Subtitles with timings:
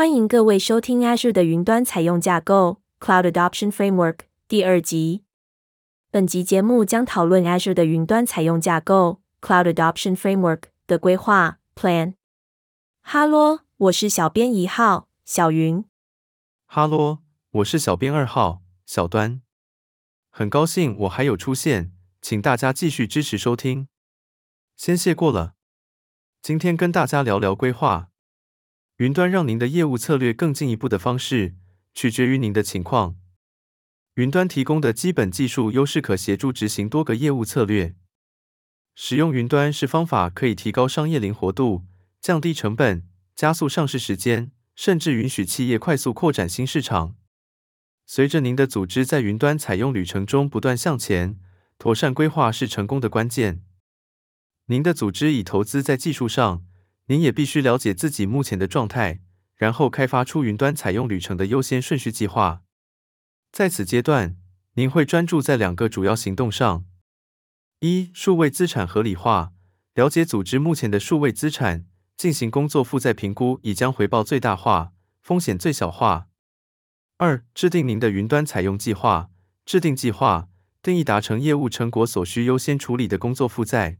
[0.00, 5.24] 欢迎各位收听 Azure 的云端采用架构 Cloud Adoption Framework 第二集。
[6.10, 12.14] 本集节目将讨论 Azure 的云端采用架构 Cloud Adoption Framework 的规划 Plan。
[13.02, 15.84] 哈喽，我是小编一号小云。
[16.64, 17.18] 哈喽，
[17.50, 19.42] 我是小编二号小端。
[20.30, 21.92] 很高兴我还有出现，
[22.22, 23.86] 请大家继续支持收听。
[24.74, 25.52] 先谢过了。
[26.40, 28.06] 今天跟大家聊聊规划。
[29.00, 31.54] 云端让您的业务策略更进一步的方式，
[31.94, 33.16] 取决于您的情况。
[34.16, 37.94] 云端提供的基本技术优势可协助执行多个业务策略。
[38.94, 41.86] 使用云端是方法，可以提高商业灵活度，
[42.20, 47.16] 降低成本，加速上市时间，甚至允许企业快速扩展新市场。
[48.04, 51.38] 随着您的组织在云端采用旅程中不断向前，
[51.78, 53.62] 妥善规划是成功的关键。
[54.66, 56.66] 您的组织已投资在技术上。
[57.10, 59.20] 您也必须了解自己目前的状态，
[59.56, 62.62] 然后开发出云端采用旅程的优先顺序计划。
[63.50, 64.36] 在此阶段，
[64.74, 66.84] 您会专注在两个主要行动上：
[67.80, 69.52] 一、数位资产合理化，
[69.94, 71.84] 了解组织目前的数位资产，
[72.16, 76.28] 进行工作负载评估，以将回报最大化、风险最小化；
[77.16, 79.30] 二、制定您的云端采用计划，
[79.64, 80.48] 制定计划，
[80.80, 83.98] 定义达成业务成果所需优先处理的工作负载。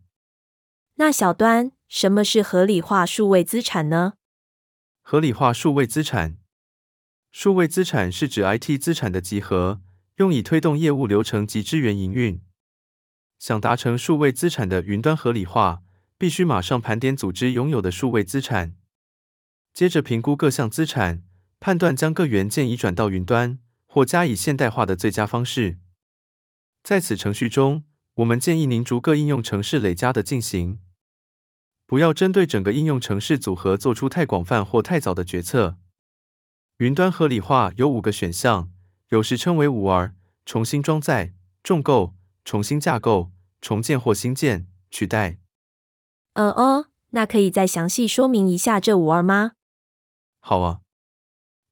[0.94, 4.12] 那小端，什么是合理化数位资产呢？
[5.02, 6.38] 合理化数位资产，
[7.32, 9.80] 数位资产是指 IT 资产的集合，
[10.18, 12.40] 用以推动业务流程及支援营运。
[13.40, 15.82] 想达成数位资产的云端合理化，
[16.16, 18.76] 必须马上盘点组织拥有的数位资产，
[19.74, 21.24] 接着评估各项资产，
[21.58, 25.78] 判断将各元件移转到云端或加以现代化的最佳方式。
[26.84, 27.82] 在此程序中，
[28.14, 30.78] 我们建议您逐个应用程式累加的进行，
[31.90, 35.76] 不要针对整个应用程式组合做出太广泛或太早的决策。
[36.76, 38.70] 云端合理化有五个选项，
[39.08, 40.14] 有时称为五 R：
[40.46, 45.38] 重新装载、重构、重新架构、重建或新建、取代。
[46.34, 49.54] 嗯哦，那可以再详细说明一下这五 R 吗？
[50.38, 50.82] 好啊，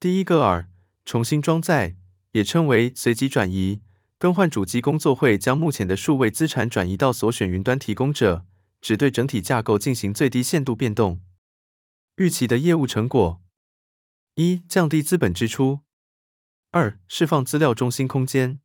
[0.01, 0.67] 第一个 R：
[1.05, 1.95] 重新装载，
[2.33, 3.83] 也称为随机转移。
[4.19, 8.45] 更换主机工作会将目前的数位资产转移到所选云端提供者，
[8.81, 11.21] 只对整体架构进行最低限度变动。
[12.17, 13.43] 预期的业务成果：
[14.35, 15.81] 一、降低资本支出；
[16.71, 18.59] 二、释放资料中心空间；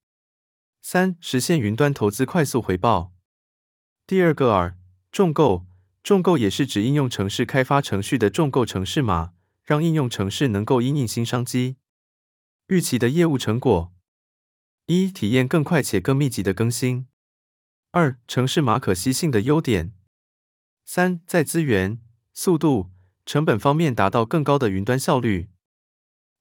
[0.81, 3.13] 三、实现云端投资快速回报。
[4.05, 4.77] 第二个 R，
[5.11, 5.65] 重构，
[6.03, 11.77] 重构也是指应用程式开发程序的重构程式码，让应用程式能够因应新商机。
[12.67, 13.93] 预期的业务成果。
[14.87, 17.05] 一、体验更快且更密集的更新；
[17.91, 19.93] 二、程式码可携性的优点；
[20.85, 21.99] 三、在资源、
[22.33, 22.91] 速度、
[23.25, 25.49] 成本方面达到更高的云端效率。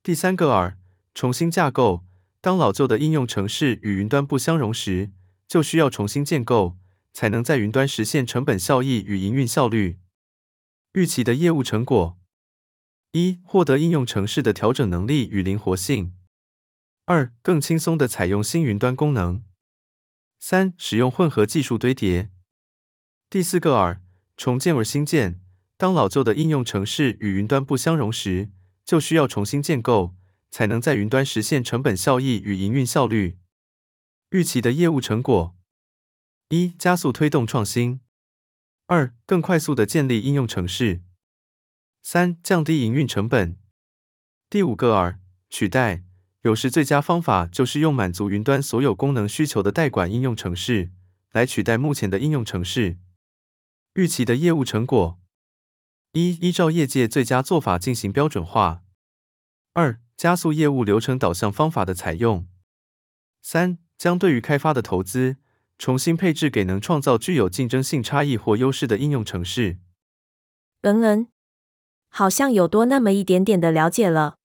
[0.03, 0.79] 第三个 R，
[1.15, 2.05] 重新架构。
[2.41, 5.13] 当老旧的应用程式与云端不相容时，
[5.47, 6.77] 就需要重新建构，
[7.13, 10.01] 才能在云端实现成本效益与营运效率。
[10.95, 12.19] 预期的业务成果：
[13.13, 16.17] 一、获得应用程式的调整能力与灵活性。
[17.05, 19.45] 二、更轻松地采用新云端功能。
[20.41, 22.31] 三、使用混合技术堆叠。
[23.31, 24.03] 第四个 R，
[24.37, 25.41] 重建而新建。
[25.77, 28.51] 当老旧的应用程式与云端不相容时，
[28.85, 30.15] 就需要重新建构，
[30.51, 33.39] 才能在云端实现成本效益与营运效率。
[34.31, 35.57] 预期的业务成果：
[36.51, 37.99] 一、加速推动创新；
[38.87, 41.01] 二、更快速地建立应用程式；
[42.03, 43.57] 三、降低营运成本。
[44.49, 45.19] 第五个 R，
[45.51, 46.05] 取代。
[46.43, 50.91] 有时最佳方法就是用满足云端所有功能需求的代管应用程式
[51.31, 52.99] 来取代目前的应用程式。
[53.95, 55.19] 预期的业务成果：
[56.13, 58.83] 一、依照业界最佳做法进行标准化；
[59.75, 62.47] 二、加速业务流程导向方法的采用；
[63.43, 65.37] 三、将对于开发的投资
[65.77, 69.79] 重新配置给能创造具有竞争性差异或优势的应用城市。
[70.81, 71.29] 嗯嗯，
[72.09, 74.39] 好像有多那么一点点的了解了。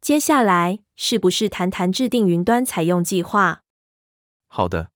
[0.00, 3.62] 接下来是不是谈谈制定云端采用计划？
[4.46, 4.92] 好的，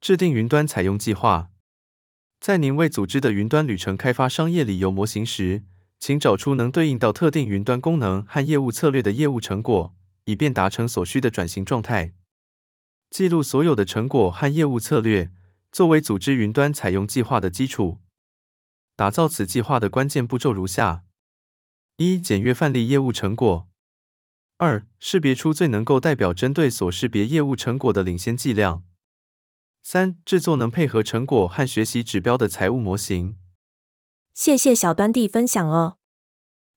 [0.00, 1.50] 制定云端采用计划。
[2.44, 5.62] 在您为组织的云端旅程开发商业理由模型时，
[5.98, 9.96] 请找出能对应到特定云端功能和业务策略的业务成果，
[10.26, 12.12] 以便达成所需的转型状态。
[13.08, 15.30] 记录所有的成果和业务策略，
[15.72, 18.00] 作为组织云端采用计划的基础。
[18.94, 21.04] 打造此计划的关键步骤如下：
[21.96, 23.66] 一、检阅范例业务成果。
[24.58, 28.84] 二、识别出最能够代表针对所识别业务成果的领先计量。
[29.86, 33.36] 三、制作能配合成果和学习指标的财务模型。
[34.32, 35.98] 谢谢小端弟分享哦。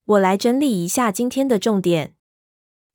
[0.04, 2.16] 我来整理一下今天的重点：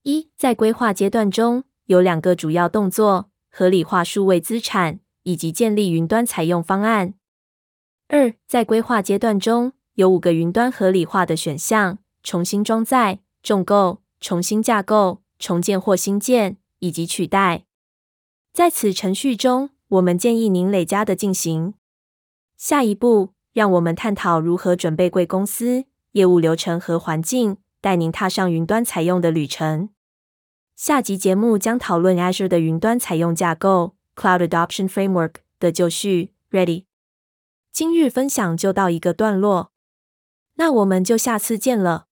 [0.03, 7.15] 一，在规划阶段中，有两个主要动作：合理化数位资产以及建立云端采用方案。
[8.09, 17.65] 二，在规划阶段中，有五个云端合理化的选项：重新装载、重构、重新架构、重建或新建，以及取代。
[18.53, 21.75] 在此程序中，我们建议您累加的进行。
[22.57, 29.91] 下一步，让我们探讨如何准备贵公司业务流程和环境，带您踏上云端采用的旅程。
[30.75, 36.87] 下集节目将讨论 Azure 的云端采用架构 （Cloud Adoption Framework） 的就绪 （Ready）。
[37.71, 39.73] 今日分享就到一个段落，
[40.55, 42.07] 那我们就下次见了。